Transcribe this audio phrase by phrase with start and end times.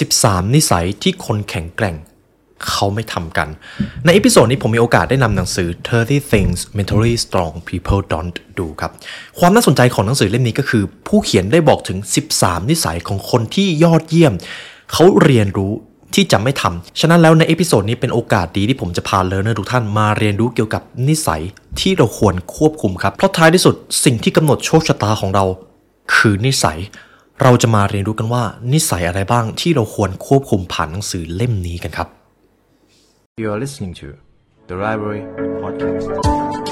[0.00, 1.96] 13 นิสัยที่คนแข็งแกร่ง
[2.68, 3.48] เขาไม่ทำกัน
[4.04, 5.68] ใน episode นี้ผมมีโอกาสได้นำหนังสือ
[6.00, 8.92] 13 Things Mentally Strong People Don't Do ครับ
[9.38, 11.98] ความน่าสนใจของหนังสือเล่มนี้ก็คือ ผู้เขียนได้บอกถึง
[12.34, 14.32] 13 นิสัยของคนที่ยอดเยี่ยม
[14.92, 15.72] เขาเรียนรู้
[16.14, 21.42] ที่จะไม่ทำ ฉะนั้นแล้วใน episode นี้เป็นโอกาสดีที่ผมจะพา learner ทุกท่านมาเรียนรู้เกี่ยวกับนิสัย
[21.80, 25.44] ที่เราควรควบคุมครับ เพราะท้ายที่สุดสิ่งที่กำหนดโชคชะตาของเรา
[26.14, 26.78] คือนิสัย
[27.42, 32.08] เราจะมาเรียนรู้กันว่านิสัยอะไรบ้างที่เราควรควบคุมผ่านหนังสือเล่มนี้กันครับ
[33.42, 34.08] You are listening to
[34.68, 35.22] the Library
[35.62, 36.67] Podcast.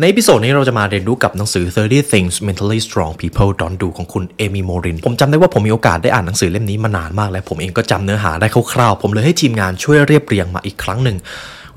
[0.00, 11.16] ในอีพิโซดนี้เราจะมาเรียนรู้กับหนังสือ 30 Things Mentally Strong People Don't Do ของคุณเอมี่โมริน ผมจำได้ว่าผมมีโอกาสได้อ่านหนังสือเล่มนี้มานานมากแล้ว ผมเองก็จำเนื้อหาได้คร่าวๆ ผมเลยให้ทีมงานช่วยเรียบเรียงมาอีกครั้งหนึ่ง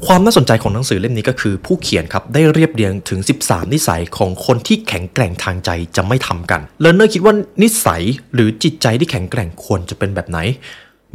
[0.06, 8.02] ความน่าสนใจของหนังสือเล่มนี้ก็คือผู้เขียนครับ ได้เรียบเรียงถึง 13 นิสัยของคนที่แข็งแกร่งทางใจจะไม่ทำกัน learner คิดว่านิสัย
[8.34, 10.40] หรือจิตใจที่แข็งแกร่งควรจะเป็นแบบไหน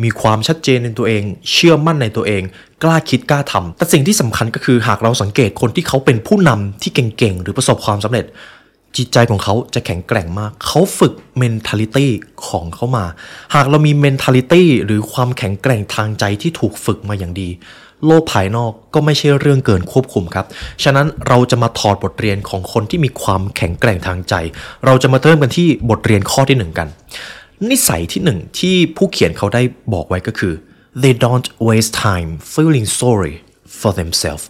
[0.02, 2.42] มีความชัดเจนในตัวเอง เชื่อมั่นในตัวเอง
[2.82, 8.26] กล้าคิดกล้าทำแต่สิ่งที่สำคัญก็คือหากเราสังเกตคนที่เขาเป็นผู้นำที่เก่งๆ หรือประสบความสำเร็จ
[8.96, 12.06] จิตใจของเขาจะแข็งแกร่งมาก เขาฝึก mentality
[12.48, 13.04] ของเขามา
[13.54, 17.48] หากเรามี mentality หรือความแข็งแกร่งทางใจที่ถูกฝึกมาอย่างดี
[18.06, 20.46] โลกภายนอกก็ไม่ใช่เรื่องเกินควบคุมครับ
[20.84, 24.34] ฉะนั้นเราจะมาถอดบทเรียนของคนที่มีความแข็งแกร่งทางใจ
[24.86, 26.88] เราจะมาเริ่มกันที่บทเรียนข้อที่หนึ่งกัน
[27.70, 29.62] นิสัยที่หนึ่งที่ผู้เขียนเขาได้
[29.92, 30.54] บอกไว้ก็คือ
[31.02, 33.34] they don't waste time feeling sorry
[33.80, 34.46] for themselves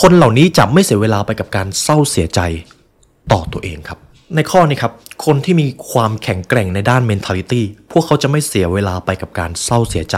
[0.00, 2.40] คนเหล่านี้จะไม่เสียเวลาไปกับการเศร้าเสียใจ
[3.32, 3.98] ต่อตัวเองครับ
[4.34, 4.92] ในข้อนี้ครับ
[5.26, 10.16] คนที่มีความแข็งแกร่งในด้าน mentality พวกเขาจะไม่เสียเวลาไปกับการเศร้าเสียใจ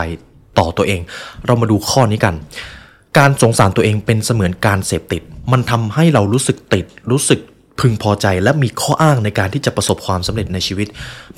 [0.59, 1.01] ต่อตัวเอง
[1.47, 2.35] เรามาดูข้อนี้กัน
[3.19, 7.41] การสงสารตัวเองเป็นเสมือนการเสพติด มันทำให้เรารู้สึกติด รู้สึก
[7.81, 10.87] พึงพอใจและมีข้ออ้างในการที่จะประสบความสำเร็จในชีวิต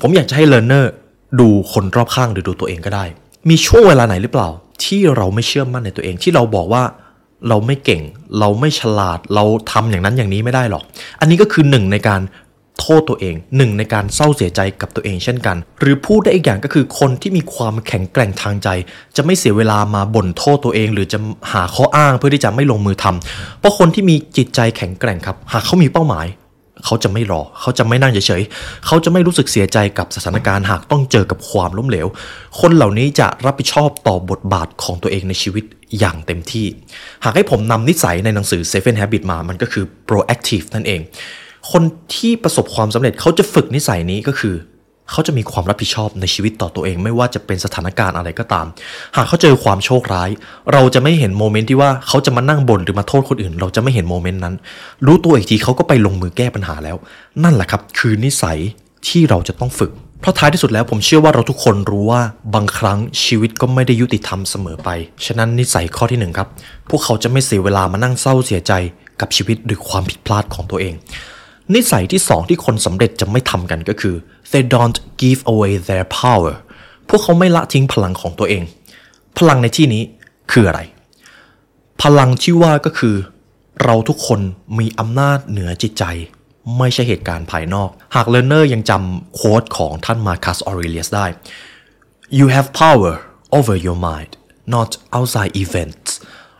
[0.01, 0.91] ผมอยากจะให้เลนเนอร์
[1.39, 3.05] ดูคนรอบข้างหรือดูตัวเองก็ได้
[3.49, 4.49] มีช่วงเวลาไหนหรือเปล่า
[4.83, 6.83] ที่เราไม่เชื่อมั่นในตัวเองที่เราบอกว่า
[7.49, 8.01] เราไม่เก่ง
[8.39, 10.83] เราไม่ฉลาด เราทำอย่างนั้นอย่างนี้ไม่ได้หรอก
[11.19, 12.21] อันนี้ก็คือหนึ่งในการ
[12.81, 18.69] โทษตัวเองหนึ่งในการเศร้าเสียใจกับตัวเองเช่นกัน หรือพูดได้อีกอย่างก็คือคนที่มีความแข็งแกร่งทางใจ
[19.15, 21.19] จะไม่เสียเวลามาบ่นโทษตัวเอง หรือจะ
[21.53, 26.27] หาข้ออ้างเพื่อที่จะไม่ลงมือทำเพราะคนที่มีจิตใจแข็งแกร่งครับ หากเขามีเป้าหมาย
[26.85, 32.07] เขาจะไม่รอ เขาจะไม่นั่งเฉยๆเขาจะไม่รู้สึกเสียใจกับสถานการณ์หากต้องเจอกับความล้มเหลว
[32.59, 35.63] คนเหล่านี้จะรับผิดชอบต่อบทบาทของตัวเองในชีวิต
[35.99, 36.67] อย่างเต็มที่
[37.23, 41.01] หากให้ผมนำนิสัยในหนังสือ Seven Habits มามันก็คือ proactive นั่นเอง
[41.71, 41.83] คน
[42.15, 44.55] ที่ประสบความสำเร็จเขาจะฝึกนิสัยนี้ก็คือ
[45.11, 48.65] เขาจะมีความรับผิดชอบในชีวิตต่อตัวเอง ไม่ว่าจะเป็นสถานการณ์อะไรก็ตาม
[49.15, 50.29] หากเขาเจอความโชคร้าย
[50.73, 54.55] เราจะไม่เห็น moment ที่ว่าเขาจะมานั่งบ่นหรือมาโทษคนอื่น เราจะไม่เห็น moment นั้น
[55.05, 56.97] รู้ตัวอีกทีเขาก็ไปลงมือแก้ปัญหาแล้ว
[57.43, 58.59] นั่นแหละครับ คือนิสัย
[59.07, 62.21] ที่เราจะต้องฝึกเพราะท้ายที่สุดแล้วผมเชื่อว่าเราทุกคนรู้ว่า
[62.55, 64.89] บางครั้งชีวิตก็ไม่ได้ยุติธรรมเสมอไป
[65.25, 66.47] ฉะนั้นนิสัยข้อที่หนึ่งครับ
[66.89, 68.73] พวกเขาจะไม่เสียเวลามานั่งเศร้าเสียใจ
[69.21, 70.93] กับชีวิตหรือความผิดพลาดของตัวเอง
[71.75, 74.15] นิสัยที่สองที่คนสำเร็จจะไม่ทำกันก็คือ
[74.51, 76.53] they don't give away their power
[77.09, 78.63] พวกเขาไม่ละทิ้งพลังของตัวเอง
[79.37, 80.03] พลังในที่นี้
[80.51, 80.81] คืออะไร
[82.03, 83.15] พลังที่ว่าก็คือ
[83.83, 84.39] เราทุกคน
[84.79, 86.03] มีอำนาจเหนือจิตใจ
[86.77, 91.25] ไม่ใช่เหตุการณ์ภายนอก หากเลเนอร์ยังจำโค้ดของท่านมาคัสออเรเลียสได้
[92.37, 93.13] you have power
[93.57, 94.31] over your mind
[94.75, 96.08] not outside events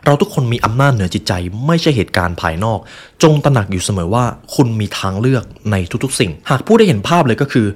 [0.04, 1.32] เราทุกคนมีอำนาจเหนือจิตใจ
[1.66, 2.78] ไม่ใช่เหตุการณ์ภายนอก
[3.22, 4.24] จงตระหนักอยู่เสมอว่า
[4.54, 7.66] คุณมีทางเลือกในทุกๆ สิ่ง หากผู้ได้เห็นภาพเลยก็คือ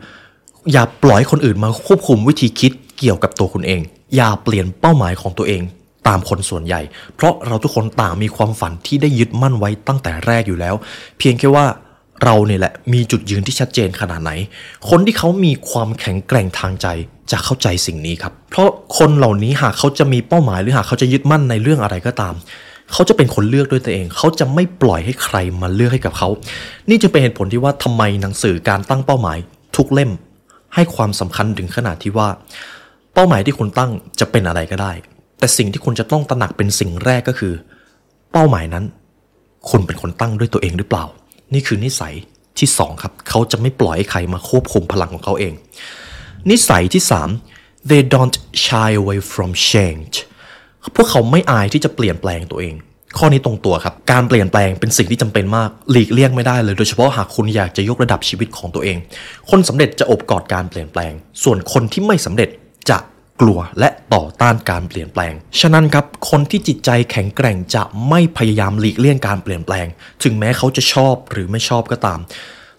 [0.72, 3.80] อย่าปล่อยคนอื่นมาควบคุมวิธีคิดเกี่ยวกับตัวคุณเอง
[4.16, 5.62] อย่าเปลี่ยนเป้าหมายของตัวเอง
[6.08, 6.80] ตามคนส่วนใหญ่
[7.16, 10.74] เพราะเราทุกคนต่างมีความฝันที่ได้ยึดมั่นไว้ตั้งแต่แรกอยู่แล้ว
[11.18, 11.66] เพียงแค่ว่า
[12.24, 14.30] เราเนี่ยแหละมีจุดยืนที่ชัดเจนขนาดไหน
[14.90, 16.86] คนที่เขามีความแข็งแกร่งทางใจ
[17.30, 18.68] จะเข้าใจสิ่งนี้ครับ เพราะ
[18.98, 22.34] คนเหล่านี้หากเขาจะมีเป้าหมายหรือหากเขาจะยึดมั่นในเรื่องอะไรก็ตาม
[22.92, 26.28] เขาจะเป็นคนเลือกด้วยตัวเอง เขาจะไม่ปล่อยให้ใครมาเลือกให้กับเขา
[26.88, 29.38] นี่จึงเป็นเหตุผลที่ว่าทำไมหนังสือการตั้งเป้าหมาย
[29.76, 30.10] ทุกเล่ม
[30.74, 32.28] ให้ความสำคัญถึงขนาดที่ว่า
[33.14, 33.90] เป้าหมายที่คุณตั้ง
[34.20, 34.92] จะเป็นอะไรก็ได้
[35.38, 37.52] แต่สิ่งที่คุณจะต้องตระหนักเป็นสิ่งแรกก็คือ
[38.32, 38.84] เป้าหมายนั้น
[39.70, 41.04] คุณเป็นคนตั้งด้วยตัวเองหรือเปล่า
[41.54, 42.14] นี่คือนิสัย
[42.58, 45.52] ที่สองครับ เขาจะไม่ปล่อยให้ใครมาควบคุมพลังของเขาเอง
[46.50, 47.28] นิสัยที่สาม
[47.90, 50.14] they don't shy away from change
[50.96, 52.74] พวกเขาไม่อายที่จะเปลี่ยนแปลงตัวเอง
[53.18, 58.96] ข้อนี้ตรงตัวครับ การเปลี่ยนแปลงเป็นสิ่งที่จำเป็นมาก หลีกเลี่ยงไม่ได้เลย โดยเฉพาะหากคุณอยากจะยกระดับชีวิตของตัวเอง
[59.50, 61.12] คนสำเร็จจะอบกอดการเปลี่ยนแปลง
[61.42, 62.48] ส่วนคนที่ไม่สำเร็จ
[62.90, 62.98] จะ
[63.40, 69.86] กลัวและต่อต้านการเปลี่ยนแปลง ฉะนั้นครับคนที่จิตใจแข็งแกร่งจะไม่พยายามหลีกเลี่ยงการเปลี่ยนแปลง
[70.22, 72.20] ถึงแม้เขาจะชอบหรือไม่ชอบก็ตาม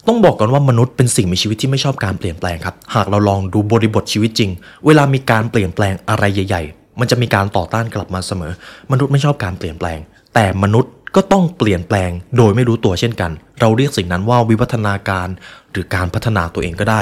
[0.06, 4.50] ต้องบอกก่อนว่ามนุษย์เป็นสิ่งมีชีวิตที่ไม่ชอบการเปลี่ยนแปลงครับ หากเราลองดูบริบทชีวิตจริง
[4.86, 8.52] เวลามีการเปลี่ยนแปลงอะไรใหญ่ ๆ มันจะมีการต่อต้านกลับมาเสมอ
[8.92, 9.98] มนุษย์ไม่ชอบการเปลี่ยนแปลง
[10.34, 13.30] แต่มนุษย์ก็ต้องเปลี่ยนแปลงโดยไม่รู้ตัวเช่นกัน
[13.60, 15.28] เราเรียกสิ่งนั้นว่าวิวัฒนาการ
[15.72, 17.00] หรือการพัฒนาตัวเองก็ได้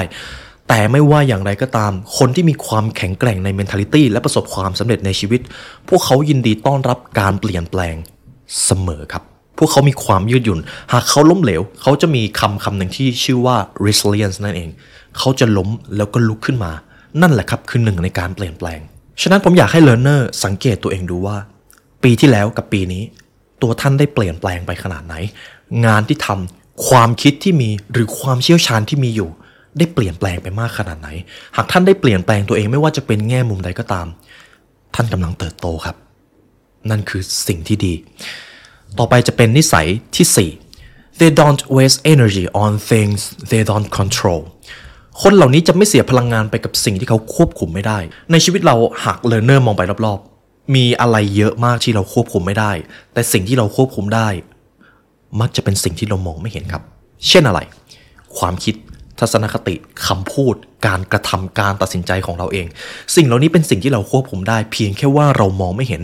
[0.69, 5.41] แต่ไม่ว่าอย่างไรก็ตาม คนที่มีความแข็งแกร่งใน mentality และประสบความสำเร็จในชีวิต
[5.89, 7.95] พวกเขายินดีต้อนรับการเปลี่ยนแปลง
[8.65, 9.23] เสมอครับ
[9.57, 10.59] พวกเขามีความยืดหยุ่น
[10.91, 14.69] หากเขาล้มเหลว เขาจะมีคำคำหนึ่งที่ชื่อว่า resilience นั่นเอง
[15.17, 16.71] เขาจะล้มแล้วก็ลุกขึ้นมา
[17.21, 18.79] นั่นแหละครับคือหนึ่งในการเปลี่ยนแปลง
[19.21, 21.37] ฉะนั้นผมอยากให้ learner สังเกตตัวเองดูว่า
[22.03, 23.03] ปีที่แล้วกับปีนี้
[23.61, 25.15] ตัวท่านได้เปลี่ยนแปลงไปขนาดไหน
[25.85, 29.29] งานที่ทำความคิดที่มีหรือความเชี่ยวชาญที่มีอยู่
[29.77, 31.09] ได้เปลี่ยนแปลงไปมากขนาดไหน
[31.55, 34.07] หากท่านได้เปลี่ยนแปลงตัวเองไม่ว่าจะเป็นแง่มุมใดก็ตาม
[34.95, 35.95] ท่านกำลังเติบโตครับ
[36.89, 37.93] นั่นคือสิ่งที่ดี
[38.99, 43.19] ต่อไปจะเป็นนิสัยที่ 4 they don't waste energy on things
[43.51, 44.41] they don't control
[45.21, 47.99] คนเหล่านี้จะไม่เสียพลังงานไปกับสิ่งที่เขาควบคุมไม่ได้
[48.31, 52.71] ในชีวิตเราหาก learner มองไปรอบๆ มีอะไรเยอะมากที่เราควบคุมไม่ได้
[53.13, 54.29] แต่สิ่งที่เราควบคุมได้
[55.39, 56.83] มักจะเป็นสิ่งที่เรามองไม่เห็นครับ
[57.27, 57.59] เช่นอะไร
[58.37, 58.75] ความคิด
[59.19, 59.75] ทัศนคติ
[60.07, 60.55] คำพูด
[60.87, 62.67] การกระทำการตัดสินใจของเราเอง
[63.15, 66.01] สิ่งเหล่านี้เป็นสิ่งที่เราควบคุมได้ เพียงแค่ว่าเรามองไม่เห็น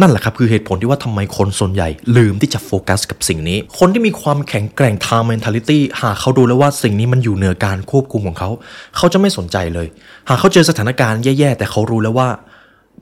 [0.00, 8.50] นั่นแหละครับคือเหตุผลที่ว่าทำไมคนส่วนใหญ่ ลืมที่จะโฟกัสกับสิ่งนี้ คนที่มีความแข็งแกร่งทาง mentality หากเขาดูแล้วว่าสิ่งนี้มันอยู่เหนือการควบคุมของเขา
[8.96, 9.86] เขาจะไม่สนใจเลย
[10.28, 12.28] หากเขาเจอสถานการณ์แย่ๆแต่เขารู้แล้วว่า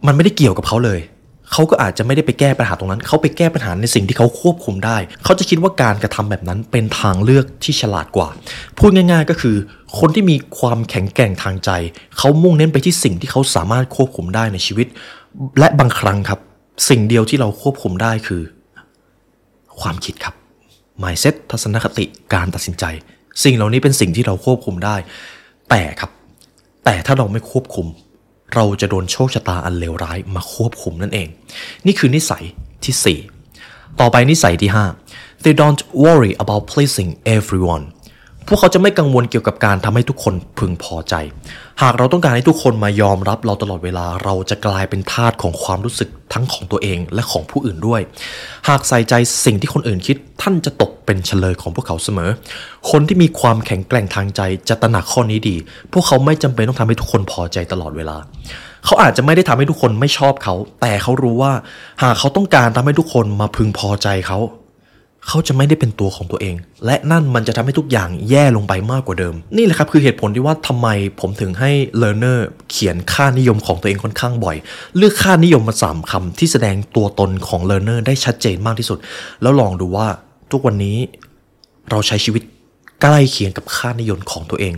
[0.07, 1.01] มันไม่ได้เกี่ยวกับเขาเลย
[1.53, 8.29] เขาก็อาจจะไม่ได้ไปแก้ปัญหาตรงนั้น เขาไปแก้ปัญหาในสิ่งที่เขาควบคุมได้ เขาจะคิดว่าการกระทำแบบนั้นเป็นทางเลือกที่ฉลาดกว่า
[8.79, 9.57] พูดง่ายๆก็คือ
[9.99, 11.71] คนที่มีความแข็งแกร่งทางใจ
[12.19, 14.87] เขามุ่งเน้นไปที่สิ่งที่เขาสามารถควบคุมได้ในชีวิต
[15.59, 16.41] และบางครั้งครับ
[16.89, 18.43] สิ่งเดียวที่เราควบคุมได้คือ
[19.81, 20.35] ความคิดครับ
[21.03, 22.05] mindset ทัศนคติ
[22.35, 22.85] การตัดสินใจ
[23.45, 24.97] สิ่งเหล่านี้เป็นสิ่งที่เราควบคุมได้
[25.71, 26.11] แต่ครับ
[26.85, 27.87] แต่ถ้าเราไม่ควบคุม
[28.55, 31.29] เราจะโดนโชคชะตาอันเลวร้ายมาควบคุมนั่นเอง
[31.87, 32.45] นี่คือนิสัย
[32.85, 33.19] ที่
[33.51, 34.71] 4 ต่อไปนิสัยที่
[35.07, 37.85] 5 they don't worry about pleasing everyone
[38.47, 41.15] พวกเขาจะไม่กังวลเกี่ยวกับการทำให้ทุกคนพึงพอใจ
[41.83, 48.01] หากเราต้องการให้ทุกคนมายอมรับเราตลอดเวลา เราจะกลายเป็นทาสของความรู้สึกทั้งของตัวเองและของผู้อื่นด้วย
[48.69, 52.31] หากใส่ใจสิ่งที่คนอื่นคิด ท่านจะตกเป็นเฉลยของพวกเขาเสมอ
[52.91, 55.57] คนที่มีความแข็งแกร่งทางใจจะตระหนักข้อนี้ดี
[55.93, 58.17] พวกเขาไม่จำเป็นต้องทำให้ทุกคนพอใจตลอดเวลา
[58.85, 61.53] เขาอาจจะไม่ได้ทำให้ทุกคนไม่ชอบเขา แต่เขารู้ว่า
[62.03, 64.39] หากเขาต้องการทำให้ทุกคนมาพึงพอใจเขา
[65.29, 66.55] เขาจะไม่ได้เป็นตัวของตัวเอง
[66.87, 70.89] และนั่นมันจะทำให้ทุกอย่างแย่ลงไปมากกว่าเดิม นี่แหละครับคือเหตุผลที่ว่าทำไม
[71.21, 71.71] ผมถึงให้
[72.03, 72.39] learner
[72.71, 74.57] เขียนค่านิยมของตัวเองค่อนข้างบ่อย
[74.97, 78.99] เลือกค่านิยมมาสามคำที่แสดงตัวตนของ learner ได้ชัดเจนมากที่สุด
[79.43, 80.07] แล้วลองดูว่า
[80.51, 80.97] ทุกวันนี้
[81.91, 82.43] เราใช้ชีวิต
[83.03, 84.75] ใกล้เคียงกับค่านิยมของตัวเอง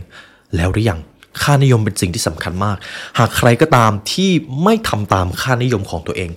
[0.57, 1.01] แล้วหรือยัง
[1.43, 2.77] ค่านิยมเป็นสิ่งที่สำคัญมาก
[3.19, 4.31] หากใครก็ตามที่
[4.63, 6.31] ไม่ทำตามค่านิยมของตัวเอง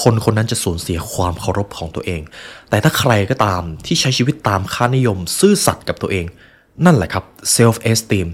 [0.00, 2.22] คนคนนั้นจะสูญเสียความเคารพของตัวเอง
[2.70, 6.26] แต่ถ้าใครก็ตามที่ใช้ชีวิตตามค่านิยม ซื่อสัตย์กับตัวเอง
[6.84, 7.24] นั่นแหละครับ
[7.56, 8.28] self esteem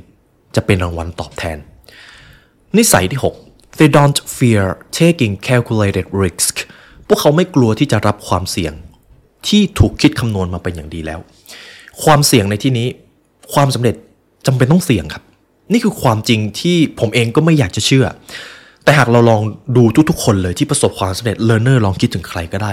[0.55, 1.59] จะเป็นรางวัลตอบแทน
[2.77, 4.65] นิสัยที่ 6 they don't fear
[5.01, 6.55] taking calculated risk
[7.06, 8.73] พวกเขาไม่กลัวที่จะรับความเสี่ยง
[9.49, 11.21] ที่ถูกคิดคำนวณมาเป็นอย่างดีแล้ว
[12.05, 12.89] ความเสี่ยงในที่นี้
[13.53, 13.94] ความสำเร็จ
[14.47, 15.25] จำเป็นต้องเสี่ยงครับ
[15.73, 18.06] นี่คือความจริงที่ผมเองก็ไม่อยากจะเชื่อ
[18.84, 19.43] แต่หากเราลอง
[19.77, 22.72] ดูทุกๆคนเลยที่ประสบความสำเร็จ learner ลองคิดถึงใครก็ได้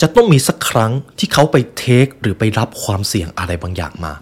[0.00, 4.12] จะต้องมีสักครั้งที่เขาไปเทคหรือไปรับความเสี่ยงอะไรบางอย่างมา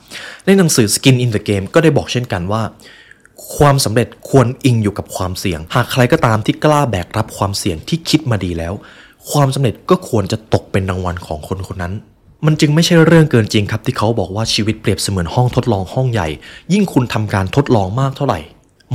[0.46, 2.62] ในหนังสือ Skin in the Game ก็ได้บอกเช่นกันว่า
[3.56, 8.72] ความสำเร็จควรอิงอยู่กับความเสี่ยง หากใครก็ตามที่กล้าแบกรับความเสี่ยงที่คิดมาดีแล้ว
[9.30, 11.94] ความสำเร็จก็ควรจะตกเป็นรางวัลของคนคนนั้น
[12.46, 16.28] มันจึงไม่ใช่เรื่องเกินจริงครับที่เขาบอกว่าชีวิตเปรียบเสมือนห้องทดลองห้องใหญ่
[16.72, 18.38] ยิ่งคุณทำการทดลองมากเท่าไหร่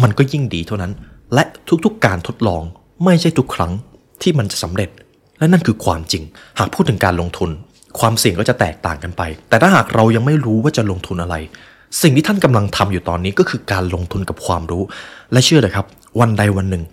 [0.01, 0.91] มันก็ยิ่งดีเท่านั้น
[1.33, 1.43] และ
[1.85, 2.63] ทุกๆการทดลอง
[3.05, 3.71] ไม่ใช่ทุกครั้ง
[4.21, 4.89] ที่มันจะสำเร็จ
[5.39, 6.23] และนั่นคือความจริง
[6.59, 7.49] หากพูดถึงการลงทุน
[7.99, 11.35] ความเสี่ยงก็จะแตกต่างกันไป แต่ถ้าหากเรายังไม่รู้ว่าจะลงทุนอะไร
[12.01, 14.83] สิ่งที่ท่านกำลังทำอยู่ตอนนี้ก็คือการลงทุนกับความรู้
[15.31, 15.85] และเชื่อเลยครับ
[16.19, 16.83] วันใดวันหนึ่ง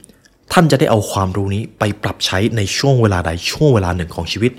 [0.53, 4.53] ท่านจะได้เอาความรู้นี้ไปปรับใช้ในช่วงเวลาใดช่วงเวลาหนึ่งของชีวิต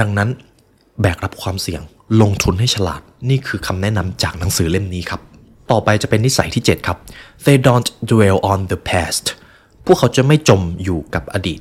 [0.00, 0.28] ดังนั้น
[1.00, 1.80] แบกรับความเสี่ยง
[2.22, 5.20] ลงทุนให้ฉลาด นี่คือคำแนะนำจากหนังสือเล่มนี้ครับ
[5.72, 6.98] ต่อไปจะเป็นนิสัยที่ 7 ครับ
[7.46, 9.24] they don't dwell on the past
[9.86, 11.60] พวกเขาจะไม่จมอยู่กับอดีต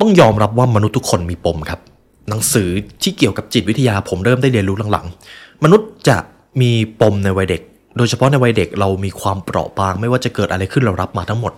[0.00, 1.80] ต้องยอมรับว่ามนุษย์ทุกคนมีปมครับ
[2.28, 2.68] หนังสือ
[3.02, 6.16] ที่เกี่ยวกับจิตวิทยาผมเริ่มได้เรียนรู้หลังๆ มนุษย์จะ
[6.60, 6.70] มี
[7.00, 7.62] ปมในวัยเด็ก
[7.96, 11.52] โดยเฉพาะในวัยเด็กเรามีความเปราะบาง ไม่ว่าจะเกิดอะไรขึ้นเรารับมาทั้งหมด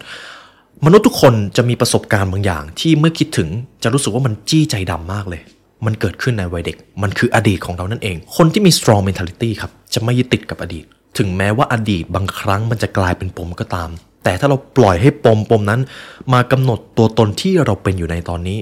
[0.85, 3.49] มนุษย์ทุกคนจะมีประสบการณ์บางอย่าง ที่เมื่อคิดถึง
[3.83, 5.41] จะรู้สึกว่ามันจี้ใจดำมากเลย
[5.87, 10.85] มันเกิดขึ้นในวัยเด็ก มันคืออดีตของเรานั่นเอง คนที่มี strong mentality ครับ จะไม่ยึดติดกับอดีต
[11.19, 13.91] ถึงแม้ว่าอดีตบางครั้งมันจะกลายเป็นปมก็ตาม
[14.25, 15.81] แต่ถ้าเราปล่อยให้ปมปมนั้น
[16.33, 18.59] มากำหนดตัวตนที่เราเป็นอยู่ในตอนนี้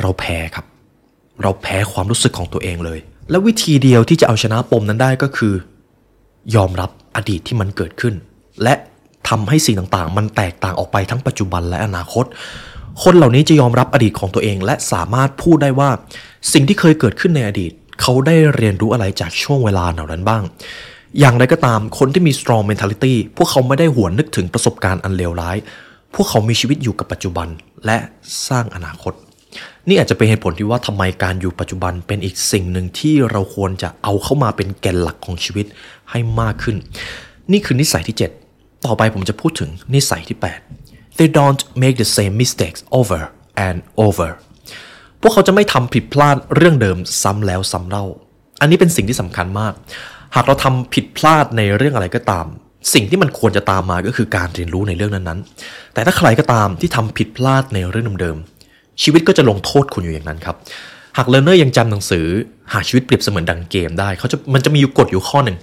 [0.00, 0.66] เราแพ้ครับ
[1.42, 2.98] เราแพ้ความรู้สึกของตัวเองเลย
[3.30, 5.54] และวิธีเดียวที่จะเอาชนะปมนั้นได้ก็คือ
[6.56, 8.14] ยอมรับอดีตที่มันเกิดขึ้น
[8.62, 8.74] และ
[9.28, 12.24] ทำให้สิ่งต่างๆ มันแตกต่างออกไปทั้งปัจจุบันและอนาคต
[13.02, 15.90] คนเหล่านี้จะยอมรับอดีตของตัวเอง และสามารถพูดได้ว่า
[16.52, 20.42] สิ่งที่เคยเกิดขึ้นในอดีต เขาได้เรียนรู้อะไรจากช่วงเวลาเหล่านั้นบ้าง
[21.18, 25.56] อย่างไรก็ตามคนที่มี strong mentality พวกเขาไม่ได้หวนนึกถึงประสบการณ์อันเลวร้าย
[26.14, 27.48] พวกเขามีชีวิตอยู่กับปัจจุบัน
[27.86, 27.98] และ
[28.48, 29.12] สร้างอนาคต
[29.88, 35.66] นี่อาจจะเป็นเหตุผลที่ว่าทำไมการอยู่ปัจจุบันเป็นอีกสิ่งหนึ่งที่เราควรจะเอาเข้ามาเป็นแกนหลักของชีวิต
[36.10, 36.76] ให้มากขึ้น
[37.52, 38.16] นี่คือนิสัยที่
[38.50, 40.38] 7 ต่อไปผมจะพูดถึงนิสัยที่
[40.78, 43.20] 8 they don't make the same mistakes over
[43.68, 44.30] and over
[45.20, 48.04] พวกเขาจะไม่ทำผิดพลาดเรื่องเดิมซ้ำแล้วซ้ำเล่า
[48.60, 49.74] อันนี้เป็นสิ่งที่สำคัญมาก
[50.34, 52.46] หากเราทำผิดพลาดในเรื่องอะไรก็ตาม
[52.94, 60.56] สิ่งที่มันควรจะตามมาก็คือการเรียนรู้ในเรื่องนั้นๆ แต่ถ้าใครก็ตามที่ทำผิดพลาดในเรื่องเดิมๆชีวิตก็จะลงโทษคุณอยู่อย่างนั้นครับ
[61.16, 62.26] หากเลเนอร์ยังจำหนังสือ
[62.72, 65.56] หากชีวิตเปรียบเสมือนดังเกมได้เขาจะมันจะมีอยู่กฎอยู่ข้อหนึ่ง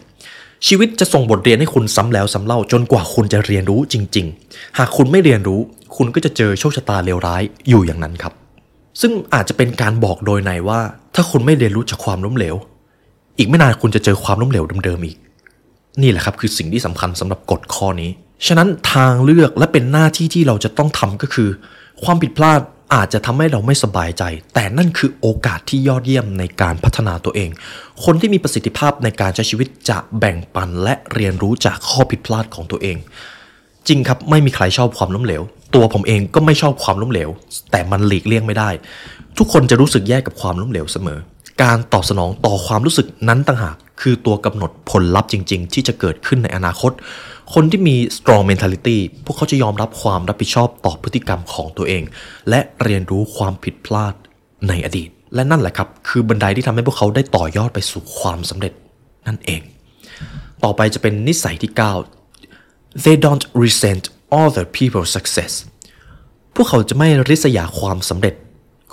[0.67, 5.59] ชีวิตจะส่งบทเรียนให้คุณซ้ำแล้วซ้ำเล่าจนกว่าคุณจะเรียนรู้จริง ๆ หากคุณไม่เรียนรู้
[5.95, 8.33] คุณก็จะเจอโชคชะตาเลวร้ายอยู่อย่างนั้นครับ
[9.01, 10.79] ซึ่งอาจจะเป็นการบอกโดยในว่า
[11.15, 12.55] ถ้าคุณไม่เรียนรู้จากความล้มเหลว
[13.37, 15.17] อีกไม่นานคุณจะเจอความล้มเหลวเดิมๆอีก
[16.01, 18.11] นี่แหละครับคือสิ่งที่สำคัญสำหรับกฎข้อนี้
[18.47, 21.49] ฉะนั้นทางเลือกและเป็นหน้าที่ที่เราจะต้องทำก็คือ
[22.03, 22.59] ความผิดพลาด
[22.93, 24.23] อาจจะทำให้เราไม่สบายใจ
[24.53, 27.49] แต่นั่นคือโอกาสที่ยอดเยี่ยมในการพัฒนาตัวเอง
[28.03, 32.97] คนที่มีประสิทธิภาพในการใช้ชีวิตจะแบ่งปันและเรียนรู้จากข้อผิดพลาดของตัวเอง
[33.87, 35.41] จริงครับไม่มีใครชอบความล้มเหลว
[35.75, 37.29] ตัวผมเองก็ไม่ชอบความล้มเหลว
[37.71, 38.69] แต่มันหลีกเลี่ยงไม่ได้
[39.37, 41.19] ทุกคนจะรู้สึกแย่กับความล้มเหลวเสมอ
[41.61, 46.91] การตอบสนองต่อความรู้สึกนั้นต่างหากคือตัวกำหนดผลลัพธ์จริง ๆ ที่จะเกิดขึ้นในอนาคต
[47.53, 52.03] คนที่มี strong mentality พวกเขาจะยอมรับความรับผิดชอบต่อพฤติกรรมของตัวเอง
[52.49, 54.13] และเรียนรู้ความผิดพลาด
[54.67, 58.73] ในอดีต และนั่นแหละครับ คือบันไดที่ทำให้พวกเขาได้ต่อยอดไปสู่ความสำเร็จ
[59.27, 59.61] นั่นเอง
[60.63, 61.71] ต่อไปจะเป็นนิสัยที่
[62.37, 64.05] 9 they don't resent
[64.43, 65.53] other people's success
[66.55, 68.35] พวกเขาจะไม่ริษยาความสำเร็จ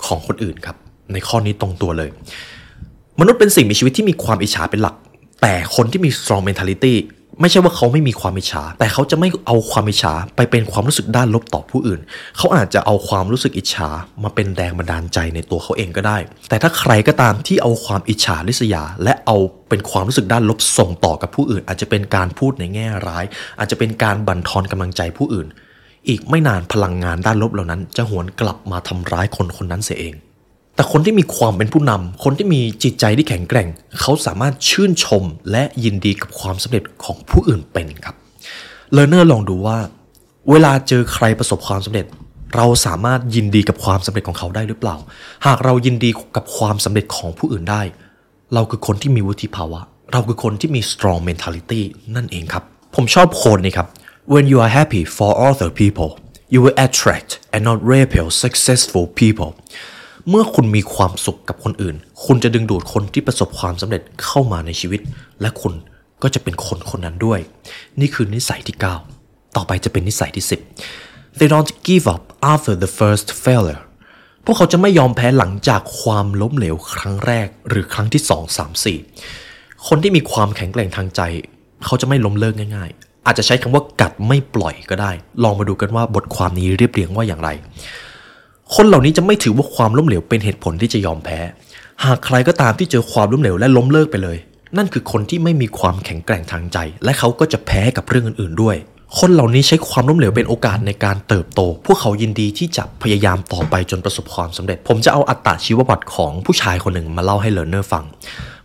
[0.05, 0.77] ของคนอื่นครับ
[1.13, 2.09] ในข้อนี้ตรงตัวเลย
[3.19, 4.95] มนุษย์เป็นสิ่งมีชีวิตที่มีความอิจฉาเป็นหลัก
[5.41, 6.95] แต่คนที่มี strong mentality
[7.41, 11.99] ไม่ใช่ว่าเขาไม่มีความอิจฉา แต่เขาจะไม่เอาความอิจฉาไปเป็นความรู้สึกด้านลบต่อผู้อื่น
[12.37, 13.89] เขาอาจจะเอาความรู้สึกอิจฉา
[14.23, 16.17] มาเป็นแรงบันดาลใจในตัวเขาเองก็ได้
[16.49, 19.37] แต่ถ้าใครก็ตามที่เอาความอิจฉาริษยา และเอา
[19.69, 23.25] เป็นความรู้สึกด้านลบส่งต่อกับผู้อื่น อาจจะเป็นการพูดในแง่ร้าย
[23.59, 25.47] อาจจะเป็นการบั่นทอนกำลังใจผู้อื่น
[26.09, 30.15] อีกไม่นานพลังงานด้านลบเหล่านั้น จะหวนกลับมาทำร้ายคนคนนั้นเสียเอง
[30.81, 33.67] แต่คนที่มีความเป็นผู้นำคนที่มีจิตใจที่แข็งแกร่ง
[34.01, 38.15] เขาสามารถชื่นชมและยินดีกับความสำเร็จของผู้อื่นเป็นครับ
[38.91, 39.77] เลอร์เนอร์ลองดูว่า
[40.49, 42.05] เวลาเจอใครประสบความสำเร็จ
[42.55, 44.95] เราสามารถยินดีกับความสำเร็จของเขาได้หรือเปล่า
[45.45, 47.81] หากเรายินดีกับความสำเร็จของผู้อื่นได้
[48.53, 51.81] เราคือคนที่มีวุฒิภาวะ เราคือคนที่มี strong mentality
[52.15, 52.63] นั่นเองครับ
[52.95, 53.87] ผมชอบโคนนี้ครับ
[54.33, 56.09] when you are happy for other people
[56.53, 59.51] you will attract and not repel successful people
[60.29, 65.01] เมื่อคุณมีความสุขกับคนอื่น คุณจะดึงดูดคนที่ประสบความสำเร็จเข้ามาในชีวิต
[65.41, 65.73] และคุณ
[66.23, 67.39] ก็จะเป็นคนคนนั้นด้วย
[67.99, 68.77] นี่คือนิสัยที่
[69.15, 70.45] 9 ต่อไปจะเป็นนิสัยที่
[70.89, 72.23] 10 they don't give up
[72.53, 73.81] after the first failure
[74.45, 78.85] พวกเขาจะไม่ยอมแพ้หลังจากความล้มเหลวครั้งแรก หรือครั้งที่ 2 3
[79.25, 81.21] 4 คนที่มีความแข็งแกร่งทางใจ
[81.85, 85.11] เขาจะไม่ล้มเลิกง่าย ๆ อาจจะใช้คำว่ากัดไม่ปล่อยก็ได้
[85.43, 87.49] ลองมาดูกันว่าบทความนี้เรียบเรียงว่าอย่างไร
[88.75, 91.39] คนเหล่านี้จะไม่ถือว่าความล้มเหลวเป็นเหตุผลที่จะยอมแพ้
[92.03, 94.37] หากใครก็ตามที่เจอความล้มเหลวและล้มเลิกไปเลย
[94.77, 98.75] นั่นคือคนที่ไม่มีความแข็งแกร่งทางใจ และเขาก็จะแพ้กับเรื่องอื่น ๆด้วย
[99.19, 108.05] คนเหล่านี้ใช้ความล้มเหลวเป็นโอกาสในการเติบโต พวกเขายินดีที่จะพยายามต่อไปจนประสบความสำเร็จ ผมจะเอาอัตราชีวประวัติของผู้ชายคนหนึ่งมาเล่าให้ learner ฟัง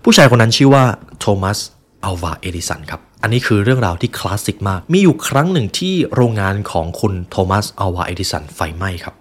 [0.05, 0.85] ผู้ชายคนนั้นชื่อว่า
[1.21, 1.59] โทมัส
[2.05, 9.15] อัลวาเอดิสันครับ อันนี้คือเรื่องราวที่คลาสสิกมาก มีอยู่ครั้งหนึ่งที่โรงงานของคุณโทมัสอัลวาเอดิสันไฟไหม้ครับ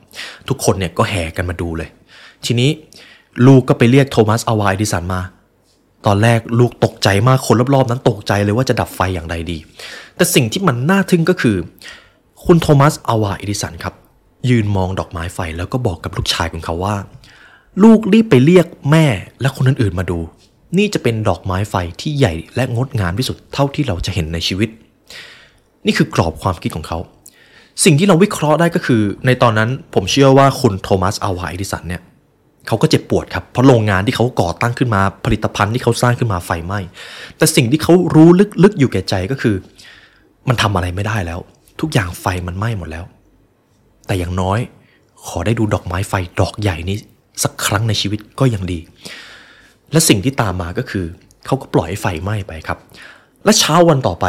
[0.50, 1.90] ทุกคนเนี่ยก็แห่กันมาดูเลย
[2.46, 2.70] ทีนี้
[3.46, 5.22] ลูกก็ไปเรียกโทมัสอวาเอดิสันมา
[6.06, 9.58] ตอนแรกลูกตกใจมากคนรอบๆ นั้นตกใจเลยว่าจะดับไฟอย่างไรดี
[10.16, 11.58] แต่สิ่งที่มันน่าทึ่งก็คือ
[12.46, 13.94] คุณโทมัสอวาเอดิสันครับ
[14.50, 16.96] ยืนมองดอกไม้ไฟแล้วก็บอกกับลูกชายของเขาว่า
[17.84, 19.06] ลูกรีบไปเรียกแม่
[19.42, 20.20] และคนอื่นๆมาดู
[20.78, 24.70] นี่จะเป็นดอกไม้ไฟที่ใหญ่และงดงามที่สุดเท่าที่เราจะเห็นในชีวิต
[25.86, 27.00] นี่คือกรอบความคิดของเขา
[27.84, 32.02] สิ่งที่เราวิเคราะห์ได้ก็คือ ในตอนนั้นผมเชื่อว่าคุณโทมัสอัลวาเอดิสันเนี่ย
[32.68, 36.80] เขาก็เจ็บปวดครับเพราะโรงงานที่เขาก่อตั้งขึ้นมาผลิตภัณฑ์ที่เขาสร้างขึ้นมาไฟไหม้
[37.38, 38.30] แต่สิ่งที่เขารู้
[38.64, 39.56] ลึกๆอยู่แก่ใจก็คือ
[40.48, 41.40] มันทำอะไรไม่ได้แล้ว
[41.82, 43.06] ทุกอย่างไฟมันไหม้หมดแล้ว
[44.06, 44.60] แต่อย่างน้อย
[45.28, 46.98] ขอได้ดูดอกไม้ไฟดอกใหญ่นี้
[47.44, 48.80] สักครั้งในชีวิตก็ยังดี
[49.92, 51.06] และสิ่งที่ตามมาก็คือ
[51.46, 52.78] เขาก็ปล่อยให้ไฟไหม้ไปครับ
[53.46, 54.26] และเช้าวันต่อไป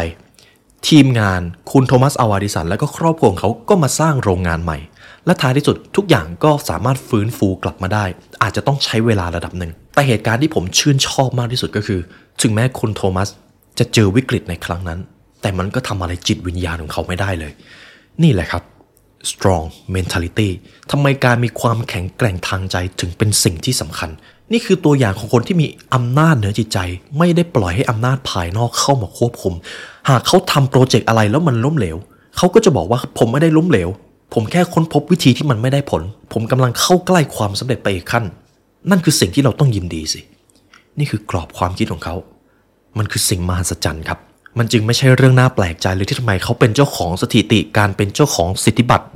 [0.89, 1.41] ทีมงาน
[1.73, 4.79] คุณโทมัสอาวาดิสัน และก็ครอบครัวของเขาก็มาสร้างโรงงานใหม่
[5.27, 8.05] และท้ายที่สุดทุกอย่างก็สามารถฟื้นฟูกลับมาได้
[8.43, 12.01] อาจจะต้องใช้เวลาระดับหนึ่ง แต่เหตุการณ์ที่ผมชื่นชอบมากที่สุดก็คือ
[12.43, 13.29] ถึงแม้คุณโทมัส
[13.79, 15.01] จะเจอวิกฤตในครั้งนั้น
[15.43, 17.53] แต่มันก็ทำอะไรจิตวิญญาณของเขาไม่ได้เลย
[18.23, 18.63] นี่แหละครับ
[19.31, 20.49] strong mentality
[20.91, 24.11] ทำไมการมีความแข็งแกร่งทางใจถึงเป็นสิ่งที่สำคัญ
[24.53, 26.79] นี่คือตัวอย่างของคนที่มีอำนาจเหนือจิตใจ
[27.19, 29.55] ไม่ได้ปล่อยให้อำนาจภายนอกเข้ามาควบคุม
[30.09, 31.97] หากเขาทำโปรเจกต์อะไรแล้วมันล้มเหลว
[32.37, 33.89] เขาก็จะบอกว่าผมไม่ได้ล้มเหลว
[34.35, 38.25] ผมแค่ค้นพบวิธีที่มันไม่ได้ผล ผมกำลังเข้าใกล้ความสำเร็จไปอีกขั้น
[38.91, 40.21] นั่นคือสิ่งที่เราต้องยินดีสิ
[40.99, 42.15] นี่คือกรอบความคิดของเขา
[42.99, 44.19] มันคือสิ่งมหัศจรรย์ครับ
[44.59, 49.07] มันจึงไม่ใช่เรื่องน่าแปลกใจเลยที่ทำไมเขาเป็นเจ้าของสถิติการเป็นเจ้าของสิทธิบัตร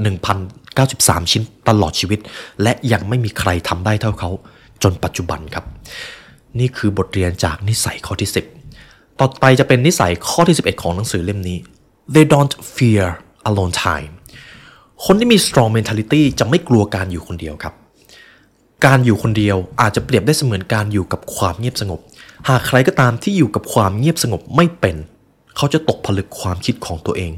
[0.58, 2.18] 1,093 ชิ้นตลอดชีวิต
[2.62, 4.30] และยังไม่มีใครทำได้เท่าเขา
[4.82, 5.64] จนปัจจุบันครับ
[6.58, 8.30] นี่คือบทเรียนจากนิสัยข้อที่
[8.74, 11.58] 10 ต่อไปจะเป็นนิสัยข้อที่ 11 ของหนังสือเล่มนี้
[12.14, 13.04] they don't fear
[13.48, 14.12] alone time
[15.04, 17.74] คนที่มี strong mentality จะไม่กลัวการอยู่คนเดียวครับ
[18.86, 22.00] การอยู่คนเดียวอาจจะเปรียบได้เสมือนการอยู่กับความเงียบสงบ
[22.48, 24.96] หากใครก็ตามที่อยู่กับความเงียบสงบไม่เป็น
[25.56, 27.32] เขาจะตกผลึกความคิดของตัวเอง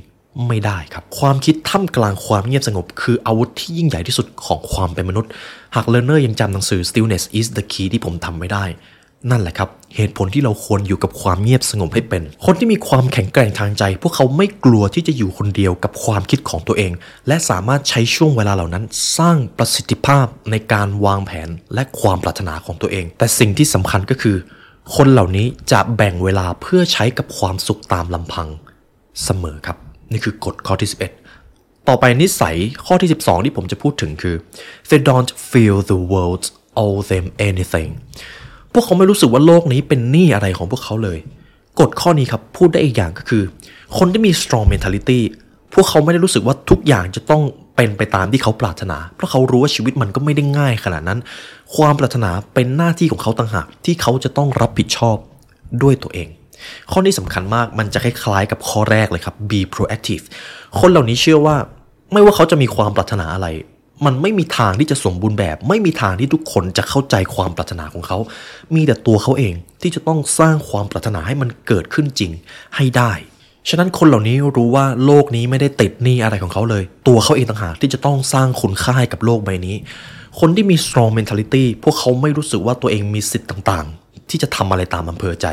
[0.48, 5.30] ไม่ได้ครับ ความคิดท่ามกลางความเงียบสงบ คืออาวุธที่ยิ่งใหญ่ที่สุดของความเป็นมนุษย์
[5.76, 8.64] หากเลเนอร์ยังจำหนังสือ stillness is the key ที่ผมทำไม่ได้
[9.30, 16.92] นั่นแหละครับ เหตุผลที่เราควรอยู่กับความเงียบสงบให้เป็น คนที่มีความแข็งแกร่งทางใจ พวกเขาไม่กลัวที่จะอยู่คนเดียวกับความคิดของตัวเอง
[17.28, 18.84] และสามารถใช้ช่วงเวลาเหล่านั้น
[19.18, 24.36] สร้างประสิทธิภาพในการวางแผนและความปรารถนาของตัวเอง แต่สิ่งที่สำคัญก็คือ
[24.96, 28.48] คนเหล่านี้จะแบ่งเวลาเพื่อใช้กับความสุขตามลำพัง
[29.24, 29.78] เสมอครับ
[30.12, 30.90] นี่คือกฎข้อที่
[31.38, 34.34] 11 ต่อไปนิสัยข้อที่ 12 ที่ผมจะพูดถึงคือ
[34.88, 36.44] they don't feel the world
[36.82, 37.90] owe them anything
[38.72, 41.18] พวกเขาไม่รู้สึกว่าโลกนี้เป็นหนี้อะไรของพวกเขาเลย
[41.80, 43.42] กฎข้อนี้ครับพูดได้อีกอย่างก็คือ
[43.98, 45.20] คนที่มี strong mentality
[45.74, 47.42] พวกเขาไม่ได้รู้สึกว่าทุกอย่างจะต้อง
[47.76, 51.18] เป็นไปตามที่เขาปรารถนา เพราะเขารู้ว่าชีวิตมันก็ไม่ได้ง่ายขนาดนั้น
[51.76, 55.16] ความปรารถนาเป็นหน้าที่ของเขาต่างหากที่เขาจะต้องรับผิดชอบ
[55.82, 56.28] ด้วยตัวเอง
[56.92, 60.24] ข้อนี้สำคัญมากมันจะคล้ายๆกับข้อแรกเลยครับ be proactive
[60.80, 61.56] คนเหล่านี้เชื่อว่า
[62.12, 63.48] ไม่ว่าเขาจะมีความปรารถนาอะไร
[64.06, 68.18] มันไม่มีทางที่จะสมบูรณ์แบบ ไม่มีทางที่ทุกคนจะเข้าใจความปรารถนาของเขา
[68.74, 72.30] มีแต่ตัวเขาเองที่จะต้องสร้างความปรารถนาให้มันเกิดขึ้นจริง
[72.76, 73.12] ให้ได้
[73.68, 79.76] ฉะนั้นคนเหล่านี้รู้ว่าโลกนี้ไม่ได้ติดหนี้อะไรของเขาเลย ตัวเขาเองต่างหากที่จะต้องสร้างคุณค่าให้กับโลกใบนี้
[80.40, 83.86] คนที่มี strong mentality พวกเขาไม่รู้สึกว่าตัวเองมีสิทธิ์ต่าง
[84.32, 85.46] ที่จะทำอะไรตามอำเภอใจ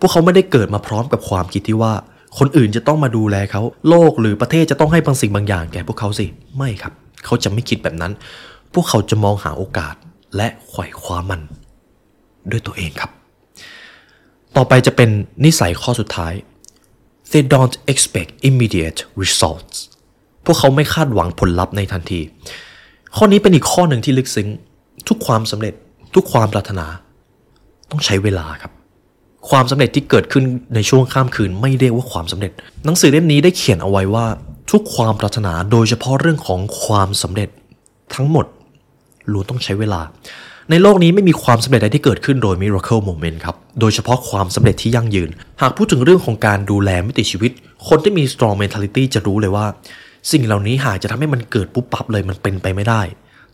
[0.00, 1.92] พวกเขาไม่ได้เกิดมาพร้อมกับความคิดที่ว่า
[2.38, 6.92] คนอื่นจะต้องมาดูแลเขา โลกหรือประเทศจะต้องให้บางสิ่งบางอย่างแก่พวกเขาสิ ไม่ครับ
[7.24, 8.12] เขาจะไม่คิดแบบนั้น
[8.74, 9.94] พวกเขาจะมองหาโอกาส
[10.36, 11.40] และไขว่คว้ามัน
[12.50, 13.10] ด้วยตัวเองครับ
[14.56, 15.10] ต่อไปจะเป็น
[15.44, 16.32] นิสัยข้อสุดท้าย
[17.30, 19.76] they don't expect immediate results
[20.44, 22.20] พวกเขาไม่คาดหวังผลลัพธ์ในทันที
[23.16, 24.48] ข้อนี้เป็นอีกข้อหนึ่งที่ลึกซึ้ง
[25.08, 25.74] ทุกความสำเร็จ
[26.14, 26.86] ทุกความปรารถนา
[27.90, 28.72] ต้องใช้เวลาครับ
[29.48, 32.52] ความสำเร็จที่เกิดขึ้นในช่วงข้ามคืนไม่เรียกว่าความสำเร็จ
[32.84, 34.26] หนังสือเล่มนี้ได้เขียนเอาไว้ว่า
[34.70, 37.48] ทุกความปรารถนาโดยเฉพาะเรื่องของความสำเร็จ
[38.14, 38.46] ทั้งหมด
[39.32, 40.00] ล้วนต้องใช้เวลา
[40.70, 47.52] ในโลกนี้ไม่มีความสำเร็จใดที่เกิดขึ้นโดย miracle moment ครับ โดยเฉพาะความสำเร็จที่ยั่งยืน หากพูดถึงเรื่องของการดูแลมิติชีวิต
[47.88, 49.66] คนที่มี strong mentality จะรู้เลยว่า
[50.32, 53.02] สิ่งเหล่านี้หากจะทำให้มันเกิดปุ๊บปั๊บเลยมันเป็นไปไม่ได้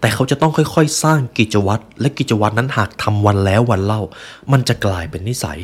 [0.01, 4.03] แต่เขาจะต้องค่อยๆ สร้างกิจวัตรและกิจวัตรนั้นหากทำวันแล้ววันเล่า
[4.53, 5.59] มันจะกลายเป็นนิสัย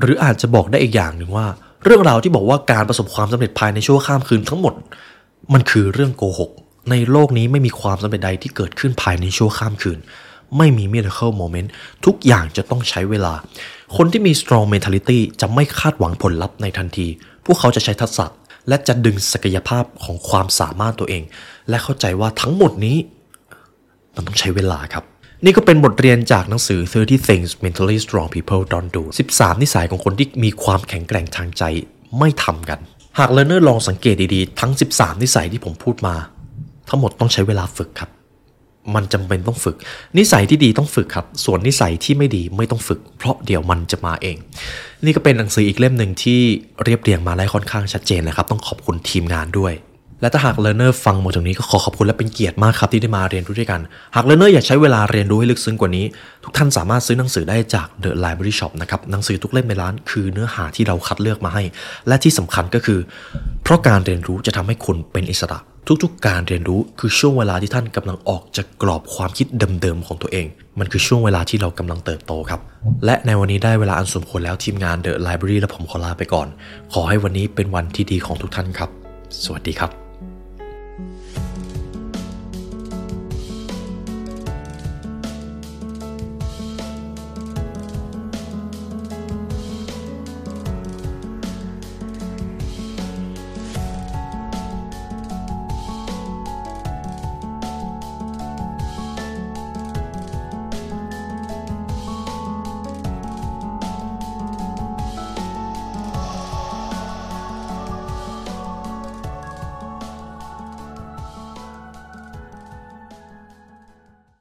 [0.00, 1.46] หรืออาจจะบอกได้อีกอย่างหนึ่งว่า
[1.84, 4.74] เรื่องราวที่บอกว่าการประสบความสำเร็จภายในชั่วข้ามคืนทั้งหมด
[5.52, 6.50] มันคือเรื่องโกหก
[6.90, 9.98] ในโลกนี้ไม่มีความสำเร็จใดที่เกิดขึ้นภายในชั่วข้ามคืน
[10.58, 11.68] ไม่มี miracle moment
[12.04, 13.34] ทุกอย่างจะต้องใช้เวลา
[13.96, 17.06] คนที่มี strong mentality จะไม่คาดหวังผลลัพธ์ในทันที
[17.44, 18.26] พวกเขาจะใช้ทักษะ
[18.68, 21.22] และจะดึงศักยภาพของความสามารถตัวเอง
[21.68, 22.96] และเข้าใจว่าทั้งหมดนี้
[24.14, 25.04] มันต้องใช้เวลาครับ
[25.44, 31.62] นี่ก็เป็นบทเรียนจากหนังสือ 30 things mentally strong people don't do 13 นิสัยของคนที่มีความแข็งแกร่งทางใจ
[32.18, 32.78] ไม่ทำกัน
[33.18, 36.14] หากเลเนอร์ลองสังเกตดีๆ ทั้ง 13 นิสัยที่ผมพูดมา
[36.88, 38.10] ทั้งหมดต้องใช้เวลาฝึกครับ
[38.94, 39.76] มันจำเป็นต้องฝึก
[40.18, 44.36] นิสัยที่ดีต้องฝึกครับ ส่วนนิสัยที่ไม่ดีไม่ต้องฝึก เพราะเดี๋ยวมันจะมาเอง
[45.04, 46.40] นี่ก็เป็นหนังสืออีกเล่มหนึ่งที่
[46.84, 49.72] เรียบเรียงมาได้ค่อนข้างชัดเจนนะครับ ต้องขอบคุณทีมงานด้วย
[50.22, 53.80] และถ้าหาก learner ฟังหมาถึงนี้ก็ขอขอบคุณและเป็นเกียรติมากครับที่ได้มาเรียนรู้ด้วยกัน
[54.14, 56.04] หาก learner อยากใช้เวลาเรียนรู้ให้ลึกซึ้งกว่านี้
[56.44, 61.62] ทุกท่านสามารถซื้อหนังสือได้จาก The Library Shop นะครับหนังสือทุกเล่มในร้านคือเนื้อหาที่เราคัดเลือกมาให้
[62.08, 62.98] และที่สำคัญก็คือ
[63.62, 65.58] เพราะการเรียนรู้จะทำให้คุณเป็นอิสระ
[66.02, 69.46] ทุกๆ การเรียนรู้คือช่วงเวลาที่ท่านกำลังออกจากกรอบความคิด
[69.82, 70.46] เดิมๆของตัวเอง
[70.78, 72.60] มันคือช่วงเวลาที่เรากำลังเติบโตครับ
[73.04, 76.48] และในวันนี้ได้เวลาอันสมควรแล้วทีมงาน The Library และผมขอลาไปก่อน
[76.92, 78.90] ขอให้วันนี้เป็นวันที่ดีของทุกท่านครับ
[79.44, 80.01] สวัสดีครับ